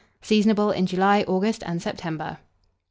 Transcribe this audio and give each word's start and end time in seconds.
Seasonable 0.23 0.71
in 0.71 0.87
July, 0.87 1.23
August, 1.27 1.61
and 1.63 1.79
September. 1.79 2.39